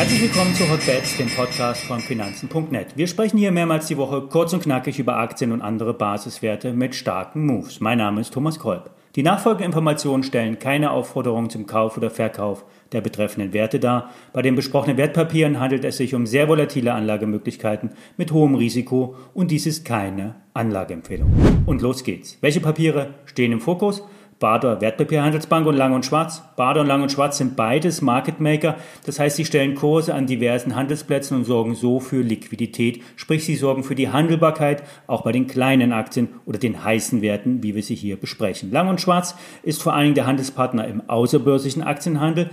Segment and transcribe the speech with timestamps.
[0.00, 2.96] Herzlich willkommen zu Hotbets, dem Podcast von Finanzen.net.
[2.96, 6.94] Wir sprechen hier mehrmals die Woche kurz und knackig über Aktien und andere Basiswerte mit
[6.94, 7.80] starken Moves.
[7.80, 8.90] Mein Name ist Thomas Kolb.
[9.16, 14.10] Die nachfolgenden Informationen stellen keine Aufforderung zum Kauf oder Verkauf der betreffenden Werte dar.
[14.32, 19.50] Bei den besprochenen Wertpapieren handelt es sich um sehr volatile Anlagemöglichkeiten mit hohem Risiko und
[19.50, 21.64] dies ist keine Anlageempfehlung.
[21.66, 22.38] Und los geht's.
[22.40, 24.02] Welche Papiere stehen im Fokus?
[24.40, 26.42] Bader Wertpapierhandelsbank und Lang und Schwarz.
[26.56, 30.26] Bader und Lang und Schwarz sind beides Market Maker, das heißt, sie stellen Kurse an
[30.26, 35.32] diversen Handelsplätzen und sorgen so für Liquidität, sprich sie sorgen für die Handelbarkeit auch bei
[35.32, 38.72] den kleinen Aktien oder den heißen Werten, wie wir sie hier besprechen.
[38.72, 42.48] Lang und Schwarz ist vor allen Dingen der Handelspartner im außerbörslichen Aktienhandel,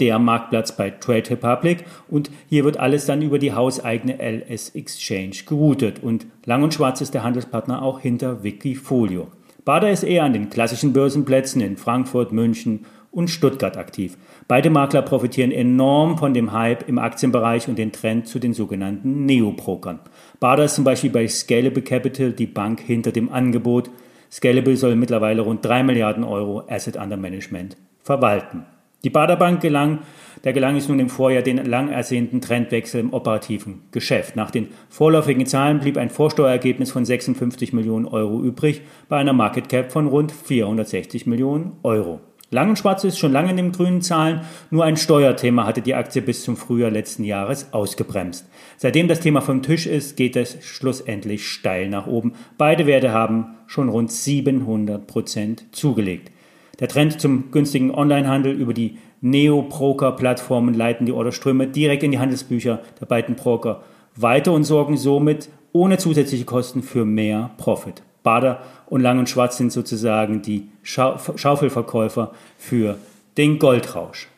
[0.00, 5.36] der Marktplatz bei Trade Republic und hier wird alles dann über die hauseigene LS Exchange
[5.46, 9.28] geroutet und Lang und Schwarz ist der Handelspartner auch hinter Wikifolio.
[9.68, 14.16] Bader ist eher an den klassischen Börsenplätzen in Frankfurt, München und Stuttgart aktiv.
[14.46, 19.26] Beide Makler profitieren enorm von dem Hype im Aktienbereich und den Trend zu den sogenannten
[19.26, 20.00] Neobrokern.
[20.40, 23.90] Bader ist zum Beispiel bei Scalable Capital die Bank hinter dem Angebot.
[24.32, 28.64] Scalable soll mittlerweile rund 3 Milliarden Euro Asset Under Management verwalten.
[29.04, 29.98] Die Baderbank gelang,
[30.44, 34.36] der gelang es nun im Vorjahr den lang ersehnten Trendwechsel im operativen Geschäft.
[34.36, 39.68] Nach den vorläufigen Zahlen blieb ein Vorsteuerergebnis von 56 Millionen Euro übrig, bei einer Market
[39.68, 42.20] Cap von rund 460 Millionen Euro.
[42.50, 45.94] Lang und Schwarz ist schon lange in den grünen Zahlen, nur ein Steuerthema hatte die
[45.94, 48.48] Aktie bis zum Frühjahr letzten Jahres ausgebremst.
[48.78, 52.32] Seitdem das Thema vom Tisch ist, geht es schlussendlich steil nach oben.
[52.56, 56.32] Beide Werte haben schon rund 700 Prozent zugelegt.
[56.80, 62.80] Der Trend zum günstigen Onlinehandel über die Neo-Broker-Plattformen leiten die Orderströme direkt in die Handelsbücher
[63.00, 63.82] der beiden Broker
[64.14, 68.02] weiter und sorgen somit ohne zusätzliche Kosten für mehr Profit.
[68.22, 72.96] Bader und Lang und Schwarz sind sozusagen die Schau Schaufelverkäufer für
[73.36, 74.28] den Goldrausch.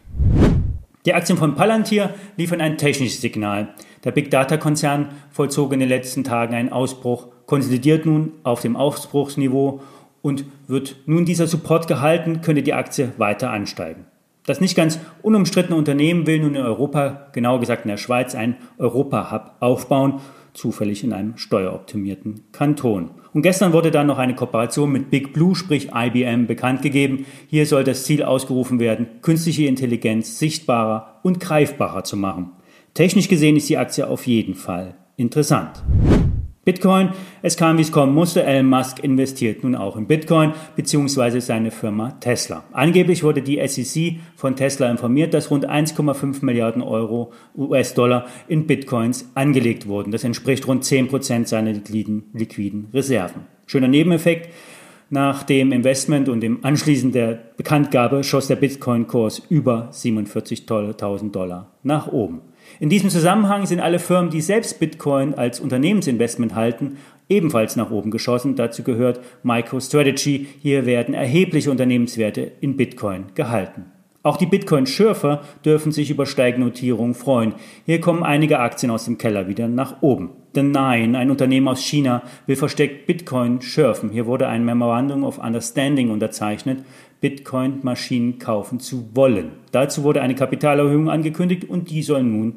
[1.07, 3.75] Die Aktien von Palantir liefern ein technisches Signal.
[4.05, 8.77] Der Big Data Konzern vollzog in den letzten Tagen einen Ausbruch, konsolidiert nun auf dem
[8.77, 9.81] Aufbruchsniveau
[10.23, 14.07] und wird nun dieser Support gehalten, könnte die Aktie weiter ansteigen.
[14.47, 18.57] Das nicht ganz unumstrittene Unternehmen will nun in Europa, genauer gesagt in der Schweiz, einen
[18.79, 20.21] Europa-Hub aufbauen,
[20.55, 23.11] zufällig in einem steueroptimierten Kanton.
[23.33, 27.27] Und gestern wurde dann noch eine Kooperation mit Big Blue, sprich IBM, bekannt gegeben.
[27.47, 32.51] Hier soll das Ziel ausgerufen werden, künstliche Intelligenz sichtbarer und greifbarer zu machen.
[32.95, 35.85] Technisch gesehen ist die Aktie auf jeden Fall interessant.
[36.71, 37.09] Bitcoin.
[37.43, 38.45] Es kam, wie es kommen musste.
[38.45, 41.41] Elon Musk investiert nun auch in Bitcoin bzw.
[41.41, 42.63] seine Firma Tesla.
[42.71, 49.33] Angeblich wurde die SEC von Tesla informiert, dass rund 1,5 Milliarden Euro US-Dollar in Bitcoins
[49.35, 50.13] angelegt wurden.
[50.13, 53.47] Das entspricht rund 10 Prozent seiner liquiden, liquiden Reserven.
[53.67, 54.51] Schöner Nebeneffekt.
[55.13, 62.07] Nach dem Investment und dem Anschließen der Bekanntgabe schoss der Bitcoin-Kurs über 47.000 Dollar nach
[62.07, 62.43] oben.
[62.79, 66.97] In diesem Zusammenhang sind alle Firmen, die selbst Bitcoin als Unternehmensinvestment halten,
[67.29, 68.57] ebenfalls nach oben geschossen.
[68.57, 70.47] Dazu gehört MicroStrategy.
[70.61, 73.87] Hier werden erhebliche Unternehmenswerte in Bitcoin gehalten.
[74.23, 77.55] Auch die Bitcoin-Schürfer dürfen sich über steigende Notierungen freuen.
[77.87, 80.31] Hier kommen einige Aktien aus dem Keller wieder nach oben.
[80.55, 84.11] The Nine, ein Unternehmen aus China, will versteckt Bitcoin schürfen.
[84.11, 86.85] Hier wurde ein Memorandum of Understanding unterzeichnet,
[87.23, 89.53] Bitcoin-Maschinen kaufen zu wollen.
[89.73, 92.57] Dazu wurde eine Kapitalerhöhung angekündigt und die soll nun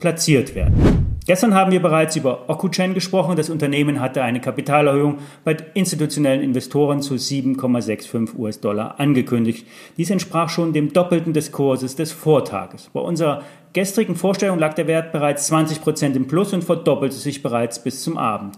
[0.00, 1.07] platziert werden.
[1.28, 3.36] Gestern haben wir bereits über OkuChain gesprochen.
[3.36, 9.66] Das Unternehmen hatte eine Kapitalerhöhung bei institutionellen Investoren zu 7,65 US-Dollar angekündigt.
[9.98, 12.88] Dies entsprach schon dem Doppelten des Kurses des Vortages.
[12.94, 13.42] Bei unserer
[13.74, 18.02] gestrigen Vorstellung lag der Wert bereits 20 Prozent im Plus und verdoppelte sich bereits bis
[18.02, 18.56] zum Abend.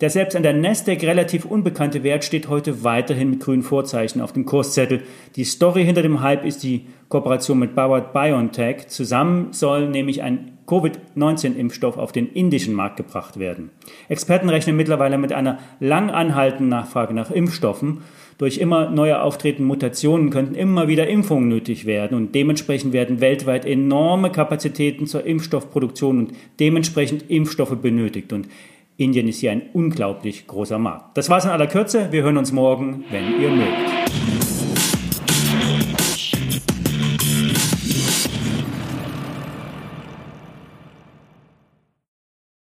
[0.00, 4.32] Der selbst an der Nasdaq relativ unbekannte Wert steht heute weiterhin mit grünen Vorzeichen auf
[4.32, 5.04] dem Kurszettel.
[5.36, 8.88] Die Story hinter dem Hype ist die Kooperation mit Bauer BioNTech.
[8.88, 13.70] Zusammen soll nämlich ein Covid-19-Impfstoff auf den indischen Markt gebracht werden.
[14.08, 18.02] Experten rechnen mittlerweile mit einer lang anhaltenden Nachfrage nach Impfstoffen.
[18.38, 23.64] Durch immer neue auftretende Mutationen könnten immer wieder Impfungen nötig werden und dementsprechend werden weltweit
[23.64, 28.32] enorme Kapazitäten zur Impfstoffproduktion und dementsprechend Impfstoffe benötigt.
[28.32, 28.48] Und
[28.96, 31.16] Indien ist hier ein unglaublich großer Markt.
[31.16, 32.12] Das war's in aller Kürze.
[32.12, 34.37] Wir hören uns morgen, wenn ihr mögt.